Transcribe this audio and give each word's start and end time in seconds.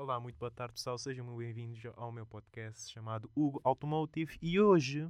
Olá, 0.00 0.18
muito 0.18 0.38
boa 0.38 0.50
tarde 0.50 0.72
pessoal, 0.72 0.96
sejam 0.96 1.26
muito 1.26 1.36
bem-vindos 1.36 1.78
ao 1.94 2.10
meu 2.10 2.24
podcast 2.24 2.90
chamado 2.90 3.30
Hugo 3.36 3.60
Automotive 3.62 4.38
e 4.40 4.58
hoje 4.58 5.06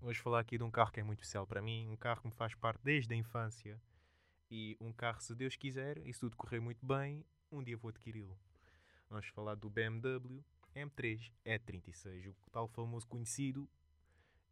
hoje 0.00 0.18
falar 0.18 0.40
aqui 0.40 0.56
de 0.56 0.64
um 0.64 0.70
carro 0.70 0.90
que 0.90 0.98
é 0.98 1.02
muito 1.02 1.18
especial 1.18 1.46
para 1.46 1.60
mim, 1.60 1.86
um 1.90 1.94
carro 1.94 2.22
que 2.22 2.28
me 2.28 2.32
faz 2.32 2.54
parte 2.54 2.80
desde 2.82 3.12
a 3.12 3.16
infância 3.18 3.78
e 4.50 4.78
um 4.80 4.94
carro, 4.94 5.20
se 5.20 5.34
Deus 5.34 5.56
quiser, 5.56 5.98
e 6.06 6.14
se 6.14 6.20
tudo 6.20 6.38
correr 6.38 6.58
muito 6.58 6.86
bem, 6.86 7.22
um 7.52 7.62
dia 7.62 7.76
vou 7.76 7.90
adquiri-lo. 7.90 8.34
Vamos 9.10 9.26
falar 9.26 9.56
do 9.56 9.68
BMW 9.68 10.42
M3 10.74 11.30
E36, 11.44 12.30
o 12.30 12.50
tal 12.50 12.66
famoso 12.66 13.06
conhecido 13.06 13.68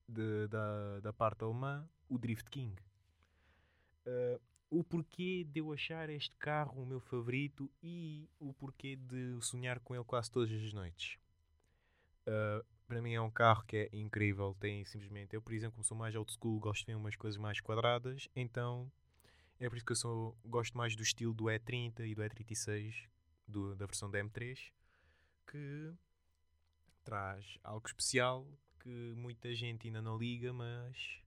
de, 0.06 0.48
da, 0.48 1.00
da 1.00 1.12
parte 1.14 1.42
alemã, 1.42 1.88
o 2.10 2.18
Drift 2.18 2.50
King. 2.50 2.76
Uh, 4.06 4.38
o 4.70 4.82
porquê 4.82 5.44
de 5.44 5.60
eu 5.60 5.72
achar 5.72 6.10
este 6.10 6.34
carro 6.36 6.82
o 6.82 6.86
meu 6.86 7.00
favorito 7.00 7.70
e 7.82 8.28
o 8.38 8.52
porquê 8.52 8.96
de 8.96 9.38
sonhar 9.40 9.80
com 9.80 9.94
ele 9.94 10.04
quase 10.04 10.30
todas 10.30 10.50
as 10.50 10.72
noites. 10.72 11.18
Uh, 12.26 12.64
para 12.86 13.00
mim 13.00 13.14
é 13.14 13.20
um 13.20 13.30
carro 13.30 13.64
que 13.64 13.76
é 13.76 13.88
incrível. 13.92 14.56
Tem 14.58 14.84
simplesmente. 14.84 15.34
Eu, 15.34 15.42
por 15.42 15.52
exemplo, 15.52 15.74
como 15.74 15.84
sou 15.84 15.96
mais 15.96 16.14
old 16.14 16.32
school, 16.32 16.58
gosto 16.58 16.80
de 16.80 16.92
ver 16.92 16.96
umas 16.96 17.16
coisas 17.16 17.38
mais 17.38 17.60
quadradas. 17.60 18.28
Então 18.34 18.90
é 19.58 19.68
por 19.68 19.76
isso 19.76 19.86
que 19.86 19.92
eu 19.92 19.96
sou, 19.96 20.36
gosto 20.44 20.76
mais 20.76 20.94
do 20.94 21.02
estilo 21.02 21.32
do 21.32 21.44
E30 21.44 22.00
e 22.00 22.14
do 22.14 22.22
E36, 22.22 23.08
do, 23.46 23.74
da 23.74 23.86
versão 23.86 24.10
da 24.10 24.18
M3, 24.18 24.70
que 25.50 25.92
traz 27.02 27.58
algo 27.64 27.86
especial 27.86 28.46
que 28.80 29.14
muita 29.16 29.54
gente 29.54 29.86
ainda 29.86 30.02
não 30.02 30.18
liga, 30.18 30.52
mas 30.52 31.22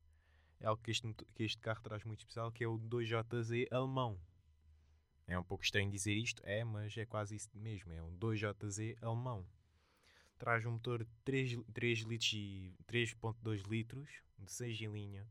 é 0.59 0.67
algo 0.67 0.81
que 0.81 0.91
este, 0.91 1.13
que 1.35 1.43
este 1.43 1.61
carro 1.61 1.81
traz 1.81 2.03
muito 2.03 2.19
especial, 2.19 2.51
que 2.51 2.63
é 2.63 2.67
o 2.67 2.77
2JZ 2.77 3.67
alemão. 3.71 4.19
É 5.27 5.37
um 5.37 5.43
pouco 5.43 5.63
estranho 5.63 5.91
dizer 5.91 6.13
isto, 6.13 6.41
é, 6.45 6.63
mas 6.63 6.97
é 6.97 7.05
quase 7.05 7.35
isso 7.35 7.49
mesmo, 7.53 7.91
é 7.93 8.01
um 8.01 8.11
2JZ 8.17 8.97
alemão. 9.01 9.45
Traz 10.37 10.65
um 10.65 10.71
motor 10.71 11.03
de 11.03 11.11
3, 11.23 11.59
3 11.73 11.99
litros 11.99 12.33
e 12.33 12.73
3.2 12.87 13.67
litros, 13.67 14.09
de 14.37 14.51
6 14.51 14.81
em 14.81 14.91
linha. 14.91 15.27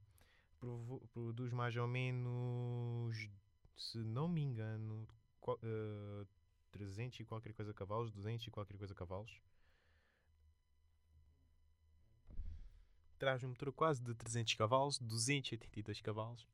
Produz 1.13 1.53
mais 1.53 1.77
ou 1.77 1.89
menos, 1.89 3.29
se 3.77 3.99
não 3.99 4.29
me 4.29 4.43
engano, 4.43 5.09
uh, 5.47 5.59
eh, 5.63 6.27
300 6.73 7.21
e 7.21 7.25
qualquer 7.25 7.53
coisa 7.53 7.73
cavalos, 7.73 8.11
200 8.13 8.47
e 8.47 8.51
qualquer 8.51 8.77
coisa 8.77 8.95
cavalos. 8.95 9.41
Traz 13.19 13.43
um 13.45 13.49
motor 13.49 13.73
quase 13.73 14.03
de 14.03 14.15
300 14.15 14.55
cavalos, 14.55 14.99
282 14.99 16.01
cavalos, 16.01 16.47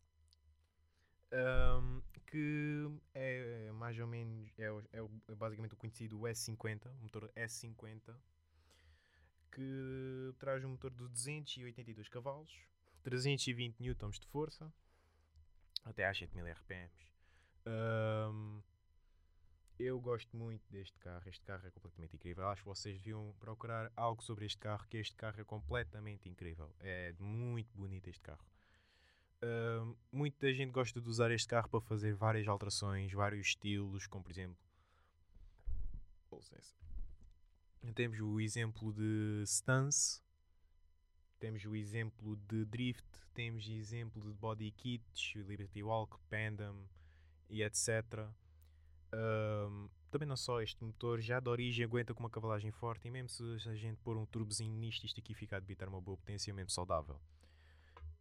um, 1.32 2.02
que 2.26 2.90
é 3.14 3.70
mais 3.72 3.98
ou 3.98 4.06
menos, 4.06 4.50
é, 4.58 4.64
é, 4.92 5.34
basicamente 5.34 5.74
o 5.74 5.76
conhecido 5.76 6.18
S50, 6.18 6.86
o 6.86 7.02
motor 7.02 7.30
S50, 7.36 8.14
que 9.52 10.34
traz 10.38 10.64
um 10.64 10.70
motor 10.70 10.90
de 10.90 11.08
282 11.08 12.08
cavalos, 12.08 12.52
320 13.02 13.80
Nm 13.80 14.10
de 14.18 14.26
força, 14.26 14.72
até 15.84 16.06
às 16.06 16.18
7000 16.18 16.52
RPMs. 16.52 16.92
Um, 17.66 18.62
eu 19.78 20.00
gosto 20.00 20.36
muito 20.36 20.62
deste 20.70 20.98
carro. 20.98 21.22
Este 21.26 21.44
carro 21.44 21.66
é 21.66 21.70
completamente 21.70 22.14
incrível. 22.14 22.48
Acho 22.48 22.62
que 22.62 22.68
vocês 22.68 22.96
deviam 22.96 23.34
procurar 23.40 23.90
algo 23.96 24.22
sobre 24.22 24.46
este 24.46 24.58
carro, 24.58 24.86
que 24.88 24.96
este 24.96 25.16
carro 25.16 25.40
é 25.40 25.44
completamente 25.44 26.28
incrível. 26.28 26.74
É 26.80 27.14
muito 27.18 27.76
bonito 27.76 28.08
este 28.08 28.22
carro. 28.22 28.44
Uh, 29.42 29.96
muita 30.10 30.52
gente 30.54 30.70
gosta 30.70 31.00
de 31.00 31.08
usar 31.08 31.30
este 31.30 31.48
carro 31.48 31.68
para 31.68 31.80
fazer 31.80 32.14
várias 32.14 32.48
alterações, 32.48 33.12
vários 33.12 33.48
estilos, 33.48 34.06
como 34.06 34.24
por 34.24 34.30
exemplo. 34.30 34.56
Temos 37.94 38.18
o 38.18 38.40
exemplo 38.40 38.92
de 38.92 39.44
stance, 39.46 40.22
temos 41.38 41.64
o 41.64 41.76
exemplo 41.76 42.36
de 42.48 42.64
drift, 42.64 43.04
temos 43.34 43.68
exemplo 43.68 44.22
de 44.22 44.32
body 44.32 44.70
kits, 44.70 45.34
Liberty 45.34 45.82
Walk, 45.82 46.16
Pandem 46.30 46.88
e 47.50 47.62
etc. 47.62 48.26
Um, 49.14 49.88
também 50.10 50.26
não 50.26 50.36
só 50.36 50.60
este 50.60 50.82
motor, 50.82 51.20
já 51.20 51.38
de 51.40 51.48
origem 51.48 51.84
aguenta 51.84 52.14
com 52.14 52.20
uma 52.20 52.30
cavalagem 52.30 52.70
forte 52.70 53.06
e 53.06 53.10
mesmo 53.10 53.28
se 53.28 53.68
a 53.68 53.74
gente 53.74 53.96
pôr 53.98 54.16
um 54.16 54.26
turbozinho 54.26 54.76
nisto, 54.76 55.04
isto 55.04 55.20
aqui 55.20 55.34
fica 55.34 55.56
a 55.56 55.60
debitar 55.60 55.88
uma 55.88 56.00
boa 56.00 56.16
potência 56.16 56.52
mesmo 56.54 56.70
saudável. 56.70 57.20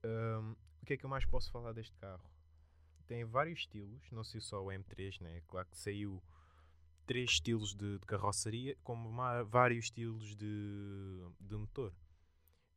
Um, 0.04 0.56
o 0.82 0.86
que 0.86 0.94
é 0.94 0.98
que 0.98 1.06
eu 1.06 1.10
mais 1.10 1.26
posso 1.26 1.52
falar 1.52 1.72
deste 1.72 1.96
carro? 1.98 2.24
Tem 3.08 3.24
vários 3.24 3.60
estilos, 3.60 4.10
não 4.12 4.24
sei 4.24 4.42
só 4.42 4.64
o 4.64 4.68
M3, 4.68 5.22
né? 5.22 5.42
Claro 5.48 5.68
que 5.68 5.78
saiu 5.78 6.22
três 7.06 7.32
estilos 7.32 7.74
de, 7.74 8.00
de 8.00 8.06
carroceria, 8.06 8.78
como 8.84 9.10
vários 9.46 9.86
estilos 9.86 10.36
de, 10.36 11.26
de 11.40 11.56
motor. 11.56 11.94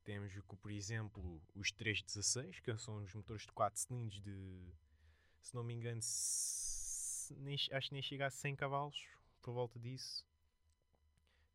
Temos, 0.05 0.33
por 0.61 0.71
exemplo, 0.71 1.43
os 1.55 1.73
316, 1.73 2.61
que 2.61 2.77
são 2.77 3.03
os 3.03 3.13
motores 3.15 3.43
de 3.43 3.53
4 3.53 3.81
cilindros 3.81 4.21
de, 4.21 4.73
se 5.41 5.55
não 5.55 5.65
me 5.65 5.75
engano, 5.75 6.01
acho 7.73 7.89
que 7.89 7.95
nem 7.95 8.03
chega 8.03 8.27
a 8.27 8.31
100 8.31 8.57
cavalos, 8.57 9.07
por 9.43 9.53
volta 9.55 9.79
disso. 9.79 10.25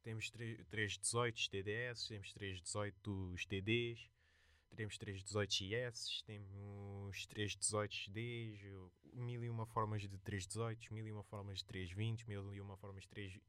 Temos 0.03 0.31
3 0.31 0.97
18 0.97 1.49
TDS, 1.49 2.07
temos 2.07 2.33
3 2.33 2.61
18 2.61 3.47
TDs, 3.47 4.09
temos 4.75 4.97
3 4.97 5.23
18 5.23 5.63
IS, 5.63 6.23
temos 6.23 7.25
3 7.27 7.55
18 7.55 8.11
Ds, 8.11 8.61
mil 9.13 9.43
e 9.43 9.49
uma 9.49 9.65
formas 9.65 10.01
de 10.01 10.17
3 10.19 10.47
18, 10.47 10.93
mil 10.93 11.05
e 11.05 11.11
uma 11.11 11.23
formas 11.23 11.59
de 11.59 11.65
3 11.65 11.91
20, 11.91 12.27
mil 12.27 12.53
e 12.53 12.61
uma 12.61 12.77
formas 12.77 13.03
de 13.03 13.09
3 13.09 13.39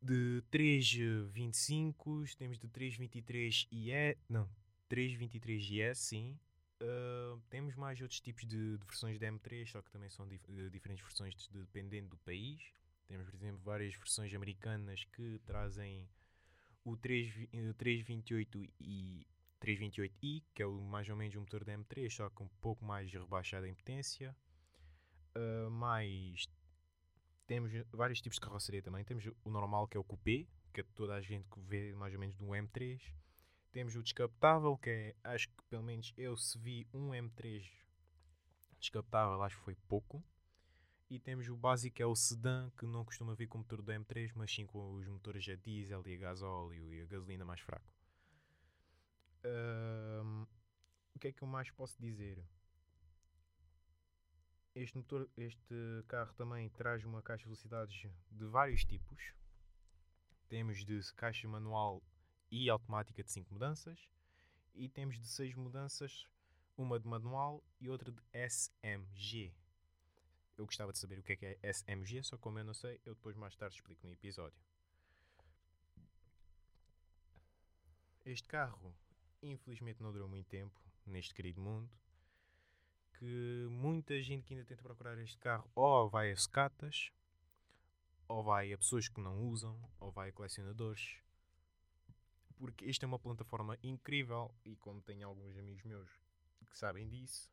de 0.00 0.42
325, 0.50 2.24
temos 2.36 2.58
de 2.58 2.66
323 2.68 3.68
IE, 3.70 4.18
não, 4.28 4.48
323 4.88 5.70
IS, 5.70 5.98
sim, 5.98 6.38
Uh, 6.82 7.40
temos 7.48 7.76
mais 7.76 8.00
outros 8.00 8.20
tipos 8.20 8.44
de, 8.44 8.76
de, 8.76 8.84
versões 8.84 9.16
de 9.16 9.24
M3, 9.24 9.66
só 9.66 9.80
que 9.80 9.90
também 9.92 10.10
são 10.10 10.26
dif 10.26 10.42
diferentes 10.68 11.04
versões 11.04 11.32
de, 11.36 11.48
dependendo 11.60 12.08
do 12.08 12.18
país. 12.18 12.60
Temos, 13.06 13.28
por 13.30 13.36
exemplo, 13.36 13.60
várias 13.62 13.94
versões 13.94 14.34
americanas 14.34 15.04
que 15.04 15.40
trazem 15.46 16.08
o 16.84 16.96
3, 16.96 17.48
uh, 17.70 17.74
328 17.74 18.68
e 18.80 19.24
328i, 19.60 20.42
que 20.52 20.62
é 20.62 20.66
o, 20.66 20.80
mais 20.80 21.08
ou 21.08 21.14
menos 21.14 21.36
o 21.36 21.40
motor 21.40 21.62
da 21.62 21.72
M3, 21.72 22.10
só 22.10 22.28
que 22.28 22.42
um 22.42 22.48
pouco 22.60 22.84
mais 22.84 23.12
rebaixado 23.12 23.64
em 23.64 23.74
potência. 23.74 24.34
Uh, 25.36 25.70
mais 25.70 26.48
temos 27.46 27.70
vários 27.92 28.20
tipos 28.20 28.36
de 28.36 28.40
carroceria 28.40 28.82
também. 28.82 29.04
Temos 29.04 29.24
o 29.44 29.50
normal, 29.50 29.86
que 29.86 29.96
é 29.96 30.00
o 30.00 30.04
coupé, 30.04 30.46
que 30.72 30.80
é 30.80 30.84
toda 30.94 31.14
a 31.14 31.20
gente 31.20 31.46
que 31.48 31.60
vê 31.60 31.92
mais 31.94 32.12
ou 32.12 32.18
menos 32.18 32.34
do 32.34 32.46
M3. 32.46 33.00
Temos 33.72 33.96
o 33.96 34.02
descapotável, 34.02 34.76
que 34.76 34.90
é, 34.90 35.16
acho 35.24 35.48
que 35.48 35.62
pelo 35.70 35.82
menos 35.82 36.12
eu 36.16 36.36
se 36.36 36.58
vi 36.58 36.86
um 36.92 37.10
M3 37.10 37.66
descapotável, 38.78 39.42
acho 39.42 39.56
que 39.56 39.64
foi 39.64 39.74
pouco. 39.88 40.22
E 41.08 41.18
temos 41.18 41.48
o 41.48 41.56
básico, 41.56 41.96
que 41.96 42.02
é 42.02 42.06
o 42.06 42.14
sedã, 42.14 42.70
que 42.76 42.86
não 42.86 43.04
costuma 43.04 43.34
vir 43.34 43.46
com 43.46 43.58
o 43.58 43.60
motor 43.60 43.82
do 43.82 43.92
M3, 43.92 44.32
mas 44.34 44.54
sim 44.54 44.66
com 44.66 44.94
os 44.94 45.06
motores 45.06 45.46
a 45.48 45.56
diesel 45.56 46.02
e 46.06 46.14
a 46.14 46.18
gasóleo 46.18 46.92
e 46.92 47.00
a 47.00 47.06
gasolina 47.06 47.44
mais 47.44 47.60
fraco. 47.60 47.86
Um, 49.44 50.46
o 51.14 51.18
que 51.18 51.28
é 51.28 51.32
que 51.32 51.42
eu 51.42 51.48
mais 51.48 51.70
posso 51.70 52.00
dizer? 52.00 52.42
Este, 54.74 54.96
motor, 54.96 55.28
este 55.36 55.74
carro 56.08 56.32
também 56.34 56.68
traz 56.70 57.04
uma 57.04 57.22
caixa 57.22 57.42
de 57.42 57.48
velocidades 57.48 58.10
de 58.30 58.46
vários 58.46 58.84
tipos. 58.84 59.34
Temos 60.48 60.84
de 60.84 61.00
caixa 61.14 61.46
manual 61.46 62.02
e 62.52 62.68
automática 62.68 63.24
de 63.24 63.32
5 63.32 63.52
mudanças. 63.54 63.98
E 64.74 64.86
temos 64.88 65.18
de 65.18 65.26
6 65.26 65.54
mudanças, 65.54 66.26
uma 66.76 67.00
de 67.00 67.08
manual 67.08 67.64
e 67.80 67.88
outra 67.88 68.12
de 68.12 68.22
SMG. 68.32 69.54
Eu 70.58 70.66
gostava 70.66 70.92
de 70.92 70.98
saber 70.98 71.18
o 71.18 71.22
que 71.22 71.32
é 71.32 71.36
que 71.36 71.46
é 71.46 71.72
SMG, 71.72 72.22
só 72.22 72.36
como 72.36 72.58
eu 72.58 72.64
não 72.64 72.74
sei, 72.74 73.00
eu 73.06 73.14
depois 73.14 73.34
mais 73.36 73.56
tarde 73.56 73.76
explico 73.76 74.06
no 74.06 74.12
episódio. 74.12 74.62
Este 78.24 78.46
carro, 78.46 78.94
infelizmente, 79.42 80.02
não 80.02 80.12
durou 80.12 80.28
muito 80.28 80.46
tempo 80.46 80.78
neste 81.06 81.34
querido 81.34 81.60
mundo. 81.60 81.90
Que 83.18 83.66
muita 83.70 84.20
gente 84.22 84.44
que 84.44 84.52
ainda 84.52 84.66
tenta 84.66 84.82
procurar 84.82 85.16
este 85.18 85.38
carro 85.38 85.68
ou 85.74 86.08
vai 86.10 86.30
a 86.30 86.36
sucatas, 86.36 87.10
ou 88.28 88.42
vai 88.42 88.72
a 88.72 88.78
pessoas 88.78 89.08
que 89.08 89.20
não 89.20 89.48
usam, 89.48 89.78
ou 89.98 90.10
vai 90.10 90.28
a 90.28 90.32
colecionadores, 90.32 91.22
porque 92.62 92.84
esta 92.84 93.04
é 93.04 93.08
uma 93.08 93.18
plataforma 93.18 93.76
incrível 93.82 94.54
e 94.64 94.76
como 94.76 95.02
tenho 95.02 95.26
alguns 95.26 95.56
amigos 95.56 95.82
meus 95.82 96.08
que 96.70 96.78
sabem 96.78 97.08
disso, 97.08 97.50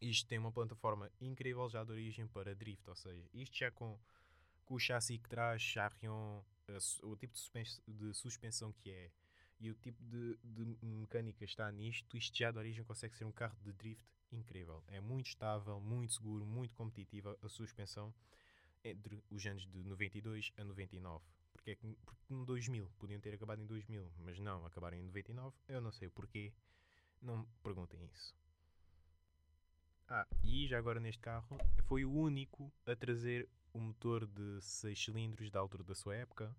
isto 0.00 0.26
tem 0.26 0.38
uma 0.38 0.50
plataforma 0.50 1.12
incrível 1.20 1.68
já 1.68 1.84
de 1.84 1.92
origem 1.92 2.26
para 2.26 2.54
drift, 2.54 2.88
ou 2.88 2.96
seja, 2.96 3.22
isto 3.34 3.54
já 3.54 3.70
com, 3.70 4.00
com 4.64 4.74
o 4.76 4.78
chassi 4.78 5.18
que 5.18 5.28
traz, 5.28 5.60
Charion, 5.60 6.40
o 7.02 7.14
tipo 7.16 7.34
de 7.34 7.38
suspensão, 7.38 7.84
de 7.86 8.14
suspensão 8.14 8.72
que 8.72 8.90
é 8.90 9.10
e 9.60 9.70
o 9.70 9.74
tipo 9.74 10.02
de, 10.02 10.38
de 10.42 10.86
mecânica 10.86 11.44
está 11.44 11.70
nisto, 11.70 12.16
isto 12.16 12.34
já 12.34 12.50
de 12.50 12.56
origem 12.56 12.82
consegue 12.84 13.14
ser 13.14 13.26
um 13.26 13.32
carro 13.32 13.58
de 13.60 13.74
drift 13.74 14.08
incrível. 14.32 14.82
É 14.88 15.00
muito 15.00 15.26
estável, 15.26 15.78
muito 15.78 16.14
seguro, 16.14 16.46
muito 16.46 16.74
competitiva 16.74 17.38
a 17.42 17.48
suspensão 17.50 18.14
entre 18.82 19.22
os 19.28 19.44
anos 19.44 19.66
de 19.66 19.84
92 19.84 20.50
a 20.56 20.64
99. 20.64 21.22
Porque 21.62 21.70
é 21.70 21.74
que 21.76 21.96
porque 22.04 22.24
no 22.28 22.44
2000, 22.44 22.90
podiam 22.98 23.20
ter 23.20 23.32
acabado 23.34 23.62
em 23.62 23.66
2000, 23.66 24.10
mas 24.18 24.38
não, 24.40 24.66
acabaram 24.66 24.96
em 24.96 25.02
99. 25.02 25.56
Eu 25.68 25.80
não 25.80 25.92
sei 25.92 26.08
o 26.08 26.10
porquê, 26.10 26.52
não 27.20 27.44
perguntem 27.62 28.04
isso. 28.12 28.34
Ah, 30.08 30.26
e 30.42 30.66
já 30.66 30.76
agora 30.76 30.98
neste 30.98 31.22
carro, 31.22 31.56
foi 31.84 32.04
o 32.04 32.12
único 32.12 32.72
a 32.84 32.96
trazer 32.96 33.48
o 33.72 33.78
motor 33.78 34.26
de 34.26 34.60
6 34.60 35.04
cilindros 35.04 35.50
da 35.50 35.60
altura 35.60 35.84
da 35.84 35.94
sua 35.94 36.16
época 36.16 36.54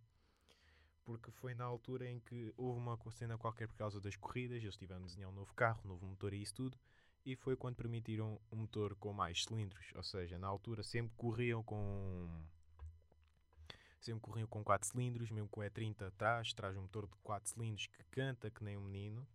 porque 1.04 1.32
foi 1.32 1.54
na 1.54 1.66
altura 1.66 2.10
em 2.10 2.20
que 2.20 2.54
houve 2.58 2.80
uma 2.80 2.98
cena 3.12 3.38
qualquer 3.38 3.68
por 3.68 3.76
causa 3.76 4.00
das 4.00 4.16
corridas, 4.16 4.62
eles 4.62 4.78
tiveram 4.78 5.02
a 5.02 5.06
desenhar 5.06 5.30
um 5.30 5.34
novo 5.34 5.54
carro, 5.54 5.82
um 5.86 5.90
novo 5.90 6.06
motor 6.06 6.34
e 6.34 6.42
isso 6.42 6.56
tudo, 6.56 6.78
e 7.26 7.36
foi 7.36 7.56
quando 7.56 7.76
permitiram 7.76 8.40
um 8.52 8.58
motor 8.58 8.96
com 8.96 9.14
mais 9.14 9.44
cilindros, 9.44 9.92
ou 9.96 10.04
seja, 10.04 10.38
na 10.38 10.48
altura 10.48 10.84
sempre 10.84 11.14
corriam 11.16 11.62
com 11.64 12.30
sempre 14.06 14.22
corriam 14.22 14.48
com 14.48 14.64
4 14.64 14.88
cilindros, 14.88 15.32
mesmo 15.32 15.50
com 15.50 15.62
o 15.62 15.64
E30 15.64 16.08
atrás, 16.08 16.54
traz 16.54 16.76
um 16.76 16.82
motor 16.82 17.08
de 17.08 17.16
4 17.24 17.50
cilindros 17.52 17.88
que 17.88 18.04
canta 18.12 18.50
que 18.50 18.64
nem 18.64 18.78
um 18.78 18.84
menino. 18.84 19.28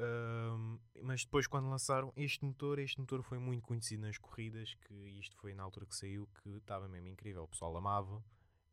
Um, 0.00 0.78
mas 1.02 1.24
depois 1.24 1.46
quando 1.46 1.68
lançaram 1.68 2.12
este 2.16 2.44
motor, 2.44 2.78
este 2.78 2.98
motor 2.98 3.22
foi 3.22 3.38
muito 3.38 3.62
conhecido 3.62 4.02
nas 4.02 4.18
corridas, 4.18 4.74
que 4.74 4.94
isto 4.94 5.36
foi 5.36 5.54
na 5.54 5.62
altura 5.62 5.86
que 5.86 5.94
saiu, 5.94 6.28
que 6.42 6.50
estava 6.56 6.88
mesmo 6.88 7.08
incrível, 7.08 7.44
o 7.44 7.48
pessoal 7.48 7.76
amava 7.76 8.22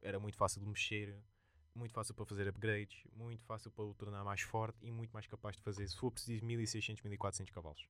era 0.02 0.20
muito 0.20 0.38
fácil 0.38 0.62
de 0.62 0.68
mexer, 0.68 1.16
muito 1.76 1.94
fácil 1.94 2.14
para 2.14 2.26
fazer 2.26 2.48
upgrades, 2.48 3.04
muito 3.14 3.44
fácil 3.46 3.72
para 3.72 3.84
o 3.84 3.94
tornar 3.94 4.24
mais 4.24 4.42
forte 4.42 4.78
e 4.86 4.92
muito 4.92 5.12
mais 5.12 5.28
capaz 5.28 5.56
de 5.56 5.62
fazer, 5.62 5.88
se 5.88 5.98
for 5.98 6.12
preciso, 6.12 6.46
1600, 6.46 7.02
1400 7.04 7.54
cavalos. 7.54 7.88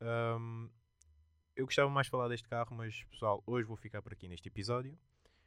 Um, 0.00 0.70
eu 1.58 1.66
gostava 1.66 1.90
mais 1.90 2.06
de 2.06 2.12
falar 2.12 2.28
deste 2.28 2.48
carro, 2.48 2.74
mas 2.76 3.02
pessoal, 3.10 3.42
hoje 3.44 3.66
vou 3.66 3.76
ficar 3.76 4.00
por 4.00 4.12
aqui 4.12 4.28
neste 4.28 4.46
episódio. 4.46 4.96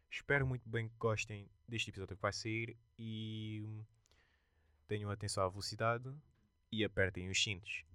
Espero 0.10 0.46
muito 0.46 0.68
bem 0.68 0.90
que 0.90 0.96
gostem 1.00 1.50
deste 1.66 1.90
episódio 1.90 2.18
que 2.18 2.22
vai 2.22 2.34
sair 2.34 2.76
e 3.00 3.66
tenham 4.90 5.10
atenção 5.10 5.46
à 5.46 5.48
velocidade 5.48 6.14
e 6.70 6.84
apertem 6.84 7.30
os 7.30 7.42
cintos. 7.42 7.86